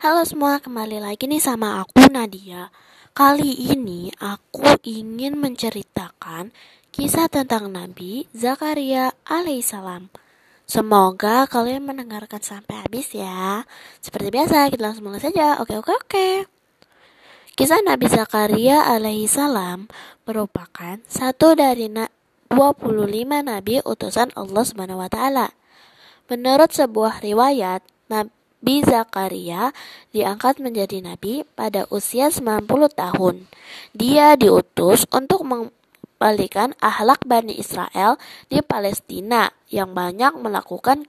Halo 0.00 0.24
semua, 0.24 0.56
kembali 0.56 1.04
lagi 1.04 1.28
nih 1.28 1.42
sama 1.42 1.84
aku 1.84 2.08
Nadia. 2.08 2.72
Kali 3.12 3.76
ini 3.76 4.08
aku 4.16 4.64
ingin 4.88 5.36
menceritakan 5.36 6.48
kisah 6.88 7.28
tentang 7.28 7.68
Nabi 7.68 8.24
Zakaria 8.32 9.12
alaihissalam. 9.28 10.08
Semoga 10.64 11.44
kalian 11.44 11.84
mendengarkan 11.84 12.40
sampai 12.40 12.80
habis 12.80 13.12
ya. 13.12 13.68
Seperti 14.00 14.32
biasa, 14.32 14.72
kita 14.72 14.80
langsung 14.80 15.12
mulai 15.12 15.20
saja. 15.20 15.60
Oke, 15.60 15.76
oke, 15.76 15.92
oke. 15.92 16.28
Kisah 17.52 17.84
Nabi 17.84 18.08
Zakaria 18.08 18.88
alaihissalam 18.88 19.92
merupakan 20.24 21.04
satu 21.04 21.52
dari 21.52 21.92
25 21.92 22.48
nabi 23.44 23.84
utusan 23.84 24.32
Allah 24.40 25.08
taala. 25.12 25.52
Menurut 26.32 26.72
sebuah 26.72 27.20
riwayat, 27.20 27.84
Nabi 28.08 28.32
Zakaria 28.62 29.74
diangkat 30.14 30.62
menjadi 30.62 31.02
nabi 31.02 31.42
pada 31.58 31.90
usia 31.90 32.30
90 32.30 32.66
tahun. 32.94 33.50
Dia 33.90 34.38
diutus 34.38 35.02
untuk 35.10 35.42
membalikan 35.42 36.70
ahlak 36.78 37.26
Bani 37.26 37.58
Israel 37.58 38.22
di 38.46 38.62
Palestina 38.62 39.50
yang 39.66 39.90
banyak 39.90 40.38
melakukan 40.38 41.02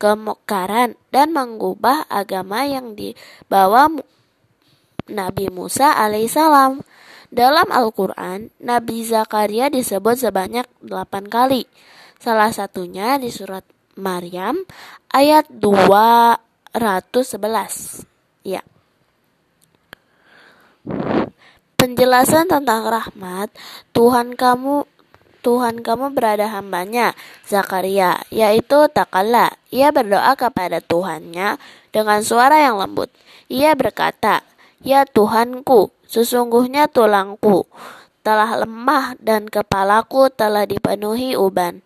kemukaran 0.00 0.96
dan 1.12 1.28
mengubah 1.36 2.08
agama 2.08 2.64
yang 2.64 2.96
dibawa 2.96 3.92
Nabi 5.04 5.52
Musa 5.52 5.92
alaihissalam. 5.92 6.80
Dalam 7.34 7.66
Al-Quran, 7.68 8.54
Nabi 8.62 9.02
Zakaria 9.02 9.66
disebut 9.66 10.22
sebanyak 10.22 10.70
8 10.86 11.26
kali. 11.26 11.66
Salah 12.22 12.54
satunya 12.54 13.18
di 13.18 13.28
surat 13.28 13.66
Maryam 13.98 14.62
ayat 15.10 15.50
211. 16.74 18.02
Ya. 18.42 18.66
Penjelasan 21.78 22.50
tentang 22.50 22.82
rahmat 22.90 23.54
Tuhan 23.94 24.34
kamu 24.34 24.90
Tuhan 25.44 25.84
kamu 25.84 26.16
berada 26.16 26.48
hambanya, 26.48 27.12
Zakaria, 27.44 28.24
yaitu 28.32 28.88
Takala. 28.88 29.52
Ia 29.68 29.92
berdoa 29.92 30.32
kepada 30.40 30.80
Tuhannya 30.80 31.60
dengan 31.92 32.24
suara 32.24 32.64
yang 32.64 32.80
lembut. 32.80 33.12
Ia 33.52 33.76
berkata, 33.76 34.40
Ya 34.80 35.04
Tuhanku, 35.04 35.92
sesungguhnya 36.08 36.88
tulangku 36.88 37.68
telah 38.24 38.64
lemah 38.64 39.20
dan 39.20 39.52
kepalaku 39.52 40.32
telah 40.32 40.64
dipenuhi 40.64 41.36
uban 41.36 41.84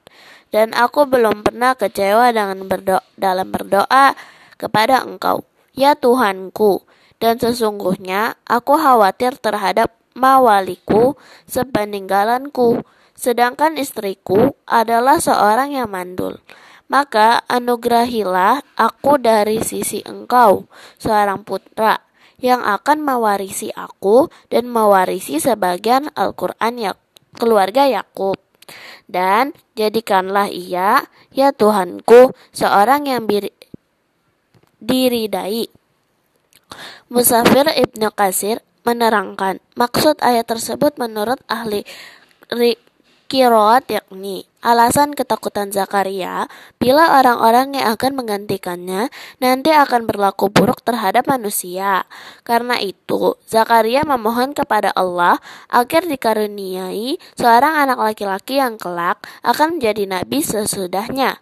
dan 0.49 0.73
aku 0.73 1.05
belum 1.05 1.45
pernah 1.45 1.77
kecewa 1.77 2.33
dengan 2.33 2.65
berdoa, 2.65 3.05
dalam 3.19 3.53
berdoa 3.53 4.17
kepada 4.59 5.07
Engkau, 5.07 5.47
ya 5.73 5.95
Tuhanku. 5.95 6.85
Dan 7.19 7.39
sesungguhnya 7.39 8.39
aku 8.47 8.79
khawatir 8.79 9.39
terhadap 9.39 9.95
mawaliku 10.19 11.15
sepeninggalanku, 11.47 12.83
sedangkan 13.15 13.79
istriku 13.79 14.55
adalah 14.67 15.23
seorang 15.23 15.75
yang 15.75 15.91
mandul. 15.91 16.39
Maka 16.89 17.43
anugerahilah 17.47 18.65
aku 18.79 19.19
dari 19.19 19.61
sisi 19.63 20.01
engkau, 20.07 20.67
seorang 20.97 21.45
putra, 21.45 22.01
yang 22.39 22.63
akan 22.63 23.03
mewarisi 23.03 23.69
aku 23.75 24.31
dan 24.49 24.71
mewarisi 24.71 25.43
sebagian 25.43 26.09
Al-Quran 26.15 26.75
ya, 26.79 26.93
keluarga 27.37 27.85
Yakub. 27.85 28.39
Dan 29.09 29.53
jadikanlah 29.77 30.49
ia, 30.49 31.09
ya 31.33 31.49
Tuhanku, 31.53 32.33
seorang 32.53 33.09
yang 33.09 33.25
diridai. 34.79 35.71
Musafir 37.09 37.65
Ibnu 37.65 38.13
Kasir 38.13 38.61
menerangkan, 38.85 39.61
maksud 39.77 40.21
ayat 40.21 40.49
tersebut 40.49 40.97
menurut 41.01 41.41
ahli 41.49 41.85
kiroat 43.29 43.85
yakni 43.93 44.49
alasan 44.65 45.13
ketakutan 45.13 45.69
Zakaria 45.69 46.49
bila 46.81 47.21
orang-orang 47.21 47.77
yang 47.77 47.93
akan 47.95 48.17
menggantikannya 48.17 49.13
nanti 49.39 49.71
akan 49.71 50.09
berlaku 50.09 50.49
buruk 50.49 50.81
terhadap 50.83 51.29
manusia. 51.29 52.09
Karena 52.43 52.81
itu, 52.81 53.37
Zakaria 53.45 54.03
memohon 54.03 54.57
kepada 54.57 54.91
Allah 54.97 55.39
agar 55.69 56.09
dikaruniai 56.09 57.21
seorang 57.37 57.87
anak 57.87 58.01
laki-laki 58.01 58.59
yang 58.59 58.81
kelak 58.81 59.21
akan 59.45 59.77
menjadi 59.77 60.09
nabi 60.09 60.41
sesudahnya 60.41 61.39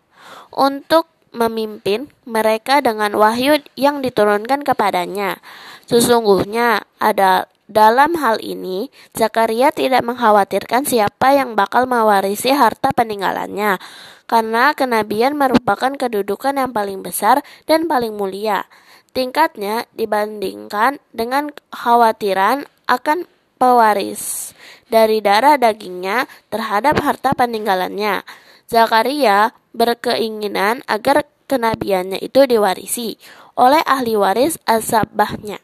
untuk 0.52 1.15
memimpin 1.36 2.08
mereka 2.24 2.80
dengan 2.80 3.12
wahyu 3.14 3.60
yang 3.76 4.00
diturunkan 4.00 4.64
kepadanya. 4.64 5.38
Sesungguhnya 5.84 6.88
ada 6.96 7.46
dalam 7.66 8.14
hal 8.16 8.40
ini, 8.40 8.94
Zakaria 9.12 9.74
tidak 9.74 10.06
mengkhawatirkan 10.06 10.86
siapa 10.86 11.34
yang 11.34 11.58
bakal 11.58 11.84
mewarisi 11.84 12.54
harta 12.54 12.94
peninggalannya, 12.94 13.82
karena 14.30 14.70
kenabian 14.72 15.34
merupakan 15.34 15.90
kedudukan 15.94 16.56
yang 16.56 16.70
paling 16.70 17.02
besar 17.02 17.42
dan 17.66 17.90
paling 17.90 18.14
mulia. 18.14 18.70
Tingkatnya 19.10 19.90
dibandingkan 19.98 21.02
dengan 21.10 21.50
khawatiran 21.74 22.70
akan 22.86 23.26
pewaris 23.58 24.54
dari 24.86 25.18
darah 25.18 25.58
dagingnya 25.58 26.30
terhadap 26.52 27.02
harta 27.02 27.34
peninggalannya. 27.34 28.22
Zakaria 28.66 29.50
berkeinginan 29.76 30.80
agar 30.88 31.28
kenabiannya 31.46 32.18
itu 32.24 32.48
diwarisi 32.48 33.20
oleh 33.54 33.84
ahli 33.84 34.16
waris 34.16 34.56
asabahnya 34.64 35.60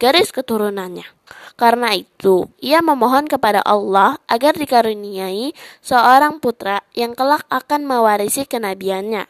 garis 0.00 0.32
keturunannya. 0.32 1.04
Karena 1.60 1.92
itu, 1.92 2.48
ia 2.56 2.80
memohon 2.80 3.28
kepada 3.28 3.60
Allah 3.60 4.16
agar 4.24 4.56
dikaruniai 4.56 5.52
seorang 5.84 6.40
putra 6.40 6.80
yang 6.96 7.12
kelak 7.12 7.44
akan 7.52 7.84
mewarisi 7.84 8.48
kenabiannya. 8.48 9.28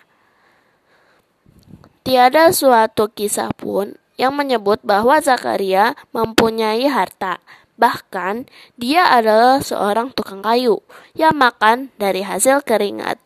Tiada 2.06 2.54
suatu 2.54 3.10
kisah 3.10 3.50
pun 3.52 3.98
yang 4.14 4.32
menyebut 4.38 4.78
bahwa 4.86 5.18
Zakaria 5.18 5.98
mempunyai 6.14 6.86
harta. 6.86 7.42
Bahkan, 7.76 8.46
dia 8.78 9.10
adalah 9.10 9.58
seorang 9.64 10.14
tukang 10.14 10.40
kayu 10.44 10.84
yang 11.18 11.34
makan 11.34 11.90
dari 11.98 12.22
hasil 12.22 12.62
keringat 12.62 13.18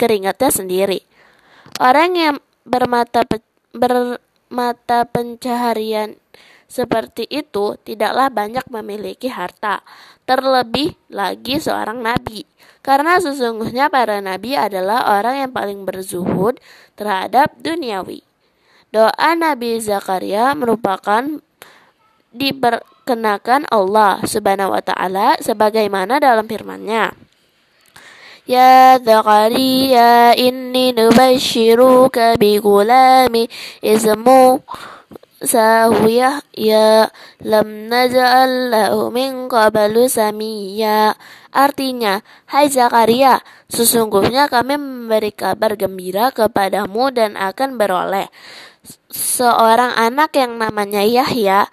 keringatnya 0.00 0.48
sendiri. 0.48 1.04
Orang 1.76 2.16
yang 2.16 2.40
bermata 2.64 3.20
bermata 3.76 5.04
pencaharian 5.04 6.16
seperti 6.70 7.26
itu 7.28 7.76
tidaklah 7.84 8.32
banyak 8.32 8.64
memiliki 8.72 9.28
harta, 9.28 9.84
terlebih 10.24 10.96
lagi 11.12 11.60
seorang 11.60 12.00
nabi. 12.00 12.48
Karena 12.80 13.20
sesungguhnya 13.20 13.92
para 13.92 14.24
nabi 14.24 14.56
adalah 14.56 15.20
orang 15.20 15.44
yang 15.44 15.52
paling 15.52 15.84
berzuhud 15.84 16.56
terhadap 16.96 17.52
duniawi. 17.60 18.24
Doa 18.90 19.38
Nabi 19.38 19.78
Zakaria 19.78 20.50
merupakan 20.58 21.22
diperkenakan 22.34 23.66
Allah 23.70 24.18
Subhanahu 24.26 24.74
wa 24.74 24.82
taala 24.82 25.38
sebagaimana 25.38 26.18
dalam 26.18 26.46
firman-Nya. 26.50 27.29
Ya 28.50 28.98
Zakaria 28.98 30.34
inni 30.34 30.90
nubashiruka 30.90 32.34
bi 32.34 32.58
gulami 32.58 33.46
ismu 33.78 34.58
sahwiyah 35.38 36.42
ya 36.58 37.14
lam 37.46 37.86
naj'al 37.86 38.74
lahu 38.74 39.14
min 39.14 39.46
qablu 39.46 40.10
samiyya 40.10 41.14
Artinya, 41.54 42.26
Hai 42.46 42.70
Zakaria, 42.70 43.42
sesungguhnya 43.70 44.46
kami 44.46 44.78
memberi 44.78 45.30
kabar 45.30 45.78
gembira 45.78 46.34
kepadamu 46.34 47.10
dan 47.14 47.34
akan 47.34 47.74
beroleh 47.78 48.30
seorang 49.10 49.94
anak 49.94 50.34
yang 50.34 50.58
namanya 50.58 51.02
Yahya 51.02 51.70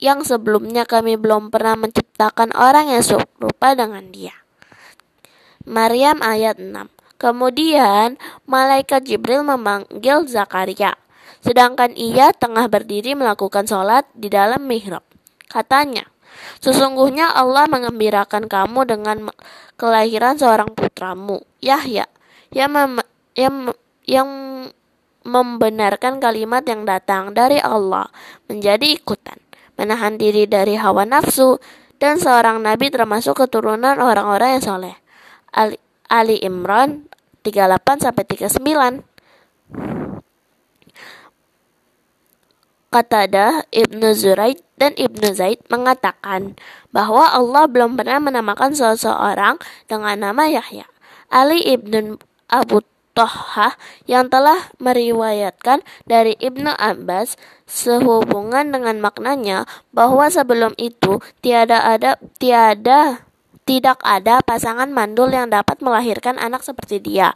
yang 0.00 0.24
sebelumnya 0.24 0.84
kami 0.88 1.16
belum 1.16 1.48
pernah 1.48 1.76
menciptakan 1.76 2.52
orang 2.52 2.92
yang 2.92 3.00
serupa 3.00 3.72
dengan 3.72 4.08
dia. 4.12 4.43
Maryam 5.64 6.20
ayat 6.20 6.60
6 6.60 6.92
Kemudian, 7.14 8.20
malaikat 8.44 9.08
Jibril 9.08 9.46
memanggil 9.46 10.28
Zakaria. 10.28 10.92
Sedangkan 11.40 11.96
ia 11.96 12.36
tengah 12.36 12.68
berdiri 12.68 13.16
melakukan 13.16 13.64
sholat 13.64 14.04
di 14.12 14.28
dalam 14.28 14.68
mihrab. 14.68 15.00
Katanya, 15.48 16.04
Sesungguhnya 16.60 17.30
Allah 17.30 17.68
mengembirakan 17.68 18.48
kamu 18.48 18.80
dengan 18.88 19.16
kelahiran 19.76 20.38
seorang 20.40 20.72
putramu, 20.72 21.44
Yahya, 21.60 22.08
yang, 22.50 22.70
mem 22.72 22.92
yang, 23.36 23.70
yang 24.08 24.28
membenarkan 25.24 26.20
kalimat 26.20 26.62
yang 26.68 26.84
datang 26.84 27.32
dari 27.32 27.60
Allah 27.60 28.12
menjadi 28.48 28.96
ikutan, 28.96 29.40
menahan 29.80 30.20
diri 30.20 30.44
dari 30.44 30.76
hawa 30.76 31.08
nafsu, 31.08 31.58
dan 31.96 32.20
seorang 32.20 32.60
nabi 32.60 32.92
termasuk 32.92 33.44
keturunan 33.44 33.96
orang-orang 33.96 34.60
yang 34.60 34.64
soleh. 34.64 34.96
Ali, 35.54 35.78
Ali 36.10 36.42
Imran 36.42 37.06
38 37.46 38.10
39. 38.10 39.06
Qatadah, 42.90 43.66
Ibnu 43.74 44.14
Zuraid, 44.14 44.62
dan 44.78 44.94
Ibnu 44.94 45.34
Zaid 45.34 45.62
mengatakan 45.66 46.54
bahwa 46.94 47.26
Allah 47.26 47.66
belum 47.66 47.98
pernah 47.98 48.22
menamakan 48.22 48.74
seseorang 48.74 49.58
dengan 49.90 50.14
nama 50.30 50.46
Yahya. 50.46 50.86
Ali 51.26 51.58
ibnu 51.66 52.22
Abu 52.46 52.86
Tohah 53.14 53.78
yang 54.10 54.26
telah 54.26 54.74
meriwayatkan 54.82 55.86
dari 56.06 56.34
Ibnu 56.38 56.74
Abbas 56.74 57.38
sehubungan 57.62 58.74
dengan 58.74 58.98
maknanya 58.98 59.70
bahwa 59.94 60.26
sebelum 60.26 60.74
itu 60.78 61.22
tiada 61.38 61.82
ada 61.86 62.18
tiada 62.42 63.22
tidak 63.64 64.00
ada 64.04 64.44
pasangan 64.44 64.92
mandul 64.92 65.32
yang 65.32 65.48
dapat 65.48 65.80
melahirkan 65.80 66.36
anak 66.36 66.60
seperti 66.60 67.00
dia. 67.00 67.32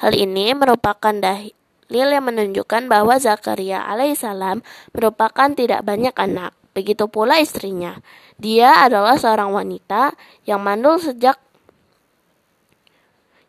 Hal 0.00 0.16
ini 0.16 0.56
merupakan 0.56 1.12
dalil 1.12 2.08
yang 2.08 2.24
menunjukkan 2.24 2.88
bahwa 2.88 3.20
Zakaria 3.20 3.84
alaihissalam 3.84 4.64
merupakan 4.96 5.48
tidak 5.52 5.84
banyak 5.84 6.16
anak. 6.16 6.56
Begitu 6.72 7.08
pula 7.08 7.40
istrinya. 7.40 8.00
Dia 8.36 8.84
adalah 8.84 9.16
seorang 9.16 9.52
wanita 9.52 10.12
yang 10.44 10.60
mandul 10.60 11.00
sejak 11.00 11.40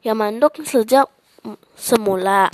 yang 0.03 0.19
mandul 0.19 0.51
sejak 0.63 1.11
semula. 1.75 2.47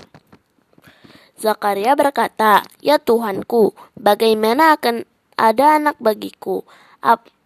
Zakaria 1.38 1.94
berkata, 1.94 2.66
"Ya 2.82 2.98
Tuhanku, 2.98 3.74
bagaimana 3.98 4.78
akan 4.78 5.06
ada 5.38 5.78
anak 5.82 5.98
bagiku? 6.02 6.66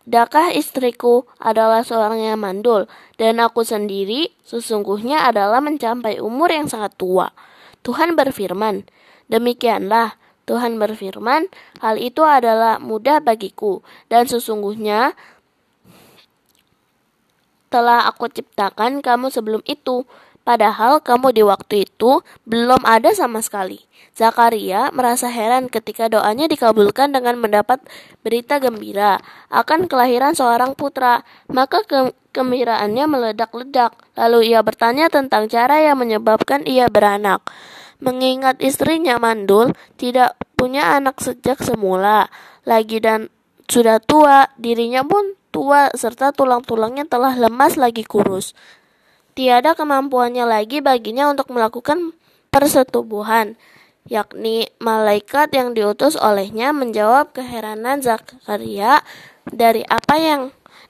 Adakah 0.08 0.56
istriku 0.56 1.28
adalah 1.36 1.84
seorang 1.84 2.24
yang 2.24 2.40
mandul, 2.40 2.88
dan 3.20 3.44
aku 3.44 3.68
sendiri 3.68 4.32
sesungguhnya 4.48 5.28
adalah 5.28 5.60
mencapai 5.60 6.24
umur 6.24 6.48
yang 6.48 6.72
sangat 6.72 6.96
tua. 6.96 7.36
Tuhan 7.84 8.16
berfirman, 8.16 8.88
demikianlah 9.28 10.16
Tuhan 10.48 10.80
berfirman, 10.80 11.52
hal 11.84 12.00
itu 12.00 12.24
adalah 12.24 12.80
mudah 12.80 13.20
bagiku, 13.20 13.84
dan 14.08 14.32
sesungguhnya 14.32 15.12
telah 17.68 18.08
aku 18.08 18.32
ciptakan 18.32 19.04
kamu 19.04 19.28
sebelum 19.28 19.60
itu, 19.68 20.08
padahal 20.48 21.04
kamu 21.04 21.36
di 21.36 21.44
waktu 21.44 21.84
itu 21.84 22.24
belum 22.48 22.88
ada 22.88 23.12
sama 23.12 23.44
sekali. 23.44 23.84
Zakaria 24.16 24.90
merasa 24.96 25.28
heran 25.28 25.68
ketika 25.68 26.08
doanya 26.08 26.48
dikabulkan 26.48 27.12
dengan 27.12 27.36
mendapat 27.38 27.84
berita 28.24 28.64
gembira 28.64 29.20
akan 29.52 29.92
kelahiran 29.92 30.34
seorang 30.34 30.74
putra. 30.74 31.28
Maka 31.52 31.84
ke 31.84 32.16
kegembiraannya 32.38 33.10
meledak-ledak. 33.10 33.98
Lalu 34.14 34.54
ia 34.54 34.62
bertanya 34.62 35.10
tentang 35.10 35.50
cara 35.50 35.82
yang 35.82 35.98
menyebabkan 35.98 36.62
ia 36.70 36.86
beranak. 36.86 37.42
Mengingat 37.98 38.62
istrinya 38.62 39.18
mandul, 39.18 39.74
tidak 39.98 40.38
punya 40.54 41.02
anak 41.02 41.18
sejak 41.18 41.58
semula 41.66 42.30
lagi 42.62 43.02
dan 43.02 43.34
sudah 43.66 43.98
tua, 43.98 44.54
dirinya 44.62 45.02
pun 45.02 45.34
tua 45.50 45.90
serta 45.98 46.30
tulang-tulangnya 46.30 47.10
telah 47.10 47.34
lemas 47.34 47.74
lagi 47.74 48.06
kurus. 48.06 48.54
Tiada 49.38 49.78
kemampuannya 49.78 50.50
lagi 50.50 50.82
baginya 50.82 51.30
untuk 51.30 51.54
melakukan 51.54 52.18
persetubuhan 52.50 53.54
yakni 54.10 54.72
malaikat 54.82 55.52
yang 55.54 55.76
diutus 55.76 56.18
olehnya 56.18 56.74
menjawab 56.74 57.36
keheranan 57.36 58.02
Zakaria 58.02 59.04
dari 59.46 59.84
apa 59.86 60.16
yang 60.18 60.42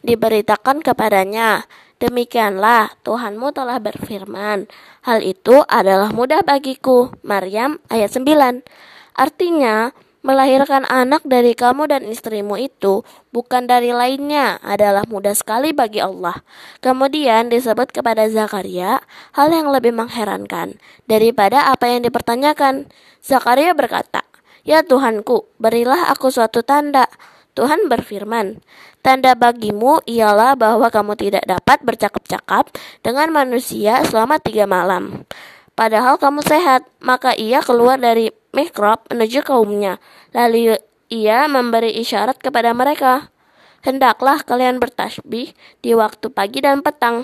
diberitakan 0.05 0.79
kepadanya. 0.79 1.65
Demikianlah 1.97 2.93
Tuhanmu 3.01 3.51
telah 3.51 3.81
berfirman. 3.81 4.69
Hal 5.01 5.19
itu 5.25 5.65
adalah 5.65 6.13
mudah 6.13 6.45
bagiku. 6.45 7.09
Maryam 7.25 7.81
ayat 7.89 8.13
9. 8.13 8.61
Artinya, 9.17 9.91
Melahirkan 10.27 10.83
anak 10.91 11.23
dari 11.23 11.55
kamu 11.55 11.87
dan 11.87 12.03
istrimu 12.03 12.59
itu 12.59 13.07
bukan 13.31 13.63
dari 13.63 13.95
lainnya 13.95 14.59
adalah 14.59 15.07
mudah 15.07 15.31
sekali 15.31 15.71
bagi 15.71 16.03
Allah. 16.03 16.43
Kemudian 16.83 17.47
disebut 17.47 17.95
kepada 17.95 18.27
Zakaria 18.27 18.99
hal 19.31 19.55
yang 19.55 19.71
lebih 19.71 19.95
mengherankan 19.95 20.83
daripada 21.07 21.71
apa 21.71 21.87
yang 21.87 22.03
dipertanyakan. 22.03 22.91
Zakaria 23.23 23.71
berkata, 23.71 24.27
Ya 24.67 24.83
Tuhanku, 24.83 25.47
berilah 25.63 26.11
aku 26.11 26.27
suatu 26.27 26.59
tanda. 26.59 27.07
Tuhan 27.55 27.87
berfirman, 27.87 28.59
Tanda 28.99 29.31
bagimu 29.31 30.03
ialah 30.03 30.59
bahwa 30.59 30.91
kamu 30.91 31.15
tidak 31.15 31.47
dapat 31.47 31.79
bercakap-cakap 31.87 32.75
dengan 32.99 33.31
manusia 33.31 34.03
selama 34.03 34.43
tiga 34.43 34.67
malam. 34.67 35.23
Padahal 35.71 36.19
kamu 36.19 36.43
sehat, 36.43 36.83
maka 36.99 37.31
ia 37.31 37.63
keluar 37.63 37.95
dari 37.95 38.35
mihrab 38.55 39.03
menuju 39.09 39.43
kaumnya. 39.43 39.97
Lalu 40.35 40.77
ia 41.07 41.47
memberi 41.47 41.95
isyarat 41.97 42.39
kepada 42.39 42.75
mereka, 42.75 43.31
Hendaklah 43.85 44.41
kalian 44.41 44.81
bertasbih 44.81 45.53
di 45.79 45.91
waktu 45.93 46.27
pagi 46.33 46.59
dan 46.59 46.81
petang. 46.83 47.23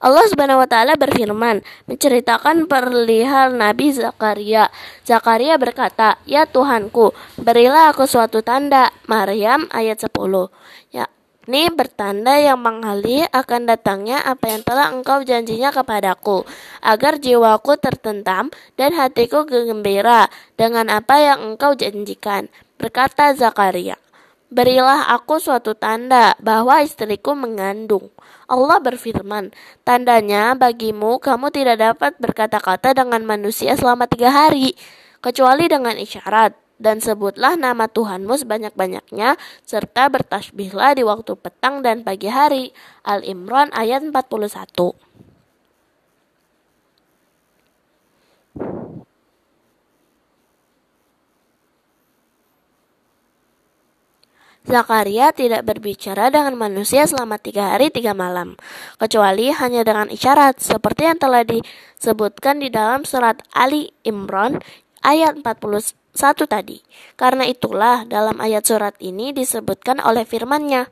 Allah 0.00 0.24
Subhanahu 0.32 0.64
wa 0.64 0.68
taala 0.68 0.96
berfirman 0.96 1.60
menceritakan 1.84 2.64
perihal 2.64 3.52
Nabi 3.52 3.92
Zakaria. 3.92 4.72
Zakaria 5.04 5.60
berkata, 5.60 6.16
"Ya 6.24 6.48
Tuhanku, 6.48 7.12
berilah 7.36 7.92
aku 7.92 8.08
suatu 8.08 8.40
tanda." 8.40 8.92
Maryam 9.08 9.68
ayat 9.72 10.00
10. 10.00 10.48
Ya, 10.88 11.08
ini 11.48 11.72
bertanda 11.72 12.36
yang 12.36 12.60
mengalih 12.60 13.24
akan 13.32 13.64
datangnya 13.64 14.20
apa 14.20 14.52
yang 14.52 14.60
telah 14.60 14.92
engkau 14.92 15.24
janjinya 15.24 15.72
kepadaku, 15.72 16.44
agar 16.84 17.16
jiwaku 17.16 17.80
tertentam 17.80 18.52
dan 18.76 18.92
hatiku 18.92 19.48
gembira 19.48 20.28
dengan 20.60 20.92
apa 20.92 21.16
yang 21.16 21.40
engkau 21.40 21.72
janjikan. 21.72 22.52
Berkata 22.76 23.32
Zakaria, 23.32 23.96
Berilah 24.50 25.10
aku 25.14 25.38
suatu 25.38 25.78
tanda 25.78 26.34
bahwa 26.42 26.82
istriku 26.82 27.38
mengandung. 27.38 28.10
Allah 28.50 28.82
berfirman, 28.82 29.54
tandanya 29.86 30.58
bagimu 30.58 31.22
kamu 31.22 31.54
tidak 31.54 31.78
dapat 31.78 32.18
berkata-kata 32.18 32.94
dengan 32.94 33.22
manusia 33.22 33.78
selama 33.78 34.10
tiga 34.10 34.34
hari, 34.34 34.74
kecuali 35.22 35.70
dengan 35.70 35.94
isyarat 35.94 36.69
dan 36.80 37.04
sebutlah 37.04 37.60
nama 37.60 37.86
Tuhanmu 37.86 38.40
sebanyak-banyaknya, 38.40 39.36
serta 39.68 40.08
bertasbihlah 40.08 40.96
di 40.96 41.04
waktu 41.04 41.36
petang 41.36 41.84
dan 41.84 42.00
pagi 42.02 42.32
hari. 42.32 42.72
Al-Imran 43.04 43.68
ayat 43.76 44.00
41 44.00 44.96
Zakaria 54.60 55.32
tidak 55.32 55.66
berbicara 55.66 56.28
dengan 56.28 56.54
manusia 56.54 57.02
selama 57.02 57.40
tiga 57.40 57.74
hari 57.74 57.88
tiga 57.88 58.12
malam, 58.12 58.54
kecuali 59.02 59.50
hanya 59.50 59.82
dengan 59.82 60.06
isyarat, 60.12 60.60
seperti 60.62 61.10
yang 61.10 61.18
telah 61.18 61.42
disebutkan 61.42 62.60
di 62.62 62.68
dalam 62.68 63.02
surat 63.02 63.40
Ali 63.50 63.90
Imran 64.04 64.60
ayat 65.02 65.40
40 65.42 65.99
satu 66.10 66.46
tadi. 66.46 66.82
Karena 67.14 67.46
itulah 67.46 68.06
dalam 68.06 68.38
ayat 68.42 68.66
surat 68.66 68.94
ini 68.98 69.30
disebutkan 69.30 70.02
oleh 70.02 70.26
firmannya. 70.26 70.90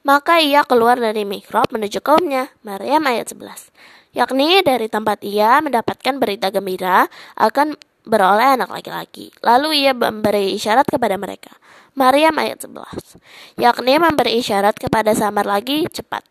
Maka 0.00 0.40
ia 0.40 0.64
keluar 0.64 0.96
dari 0.96 1.28
mihrab 1.28 1.68
menuju 1.68 2.00
kaumnya. 2.00 2.48
Maryam 2.64 3.04
ayat 3.04 3.36
11. 3.36 4.16
Yakni 4.16 4.64
dari 4.64 4.90
tempat 4.90 5.22
ia 5.22 5.60
mendapatkan 5.62 6.18
berita 6.18 6.50
gembira 6.50 7.06
akan 7.36 7.76
beroleh 8.08 8.56
anak 8.56 8.72
laki-laki. 8.72 9.30
Lalu 9.44 9.86
ia 9.86 9.92
memberi 9.92 10.56
isyarat 10.56 10.88
kepada 10.88 11.20
mereka. 11.20 11.52
Maryam 11.98 12.32
ayat 12.38 12.64
11. 12.64 13.20
Yakni 13.60 14.00
memberi 14.00 14.40
isyarat 14.40 14.78
kepada 14.78 15.12
samar 15.12 15.44
lagi 15.44 15.84
cepat. 15.90 16.24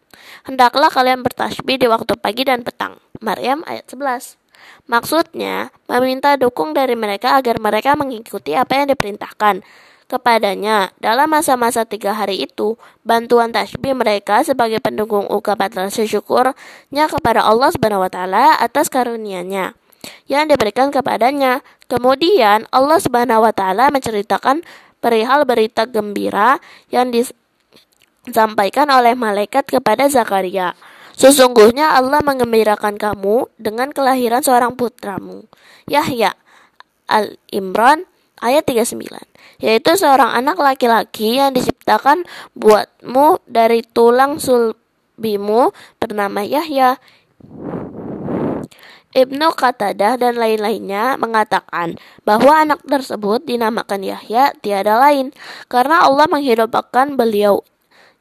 Hendaklah 0.47 0.89
kalian 0.89 1.21
bertasbih 1.21 1.77
di 1.77 1.87
waktu 1.87 2.15
pagi 2.17 2.47
dan 2.47 2.65
petang. 2.65 2.97
Maryam 3.21 3.61
ayat 3.67 3.85
11. 3.91 4.38
Maksudnya, 4.89 5.69
meminta 5.85 6.33
dukung 6.35 6.73
dari 6.73 6.97
mereka 6.97 7.37
agar 7.37 7.61
mereka 7.61 7.93
mengikuti 7.93 8.57
apa 8.57 8.81
yang 8.81 8.87
diperintahkan 8.89 9.61
kepadanya. 10.09 10.89
Dalam 10.97 11.29
masa-masa 11.29 11.85
tiga 11.85 12.17
hari 12.17 12.49
itu, 12.49 12.75
bantuan 13.05 13.53
tasbih 13.53 13.93
mereka 13.93 14.41
sebagai 14.41 14.81
pendukung 14.81 15.29
ungkapan 15.29 15.87
rasa 15.87 16.03
syukurnya 16.03 17.05
kepada 17.05 17.45
Allah 17.45 17.69
Subhanahu 17.69 18.03
wa 18.03 18.11
taala 18.11 18.57
atas 18.57 18.89
karunia-Nya 18.89 19.77
yang 20.25 20.49
diberikan 20.49 20.89
kepadanya. 20.89 21.61
Kemudian 21.85 22.65
Allah 22.73 22.97
Subhanahu 22.97 23.45
wa 23.45 23.53
taala 23.53 23.93
menceritakan 23.93 24.65
perihal 24.97 25.45
berita 25.45 25.85
gembira 25.85 26.57
yang 26.89 27.13
disampaikan 27.13 28.89
oleh 28.89 29.13
malaikat 29.13 29.69
kepada 29.69 30.09
Zakaria. 30.09 30.73
Sesungguhnya 31.19 31.99
Allah 31.99 32.23
mengembirakan 32.23 32.95
kamu 32.95 33.51
dengan 33.59 33.91
kelahiran 33.91 34.39
seorang 34.39 34.79
putramu, 34.79 35.43
Yahya. 35.83 36.31
Al-Imran 37.11 38.07
ayat 38.39 38.63
39, 38.63 38.95
yaitu 39.59 39.91
seorang 39.99 40.31
anak 40.31 40.55
laki-laki 40.55 41.43
yang 41.43 41.51
diciptakan 41.51 42.23
buatmu 42.55 43.43
dari 43.43 43.83
tulang 43.83 44.39
sulbimu 44.39 45.75
bernama 45.99 46.39
Yahya. 46.39 46.95
Ibnu 49.09 49.57
Qatadah 49.57 50.21
dan 50.21 50.39
lain-lainnya 50.39 51.19
mengatakan 51.19 51.99
bahwa 52.23 52.63
anak 52.63 52.79
tersebut 52.87 53.43
dinamakan 53.43 54.05
Yahya 54.05 54.55
tiada 54.63 55.01
lain 55.01 55.35
karena 55.67 56.05
Allah 56.05 56.29
menghidupkan 56.29 57.19
beliau 57.19 57.65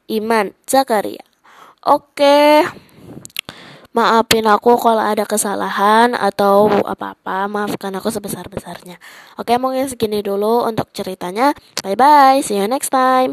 iman 0.09 0.51
Zakaria. 0.65 1.23
Oke. 1.85 2.88
Maafin 3.89 4.45
aku 4.45 4.77
kalau 4.77 5.01
ada 5.01 5.25
kesalahan 5.25 6.13
atau 6.15 6.69
apa-apa, 6.85 7.49
maafkan 7.49 7.91
aku 7.97 8.13
sebesar-besarnya. 8.13 9.01
Oke, 9.35 9.57
mungkin 9.59 9.89
segini 9.91 10.21
dulu 10.23 10.63
untuk 10.63 10.93
ceritanya. 10.93 11.57
Bye 11.81 11.97
bye, 11.97 12.39
see 12.45 12.61
you 12.61 12.69
next 12.69 12.93
time. 12.93 13.27